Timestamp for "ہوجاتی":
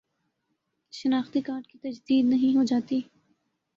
2.57-2.99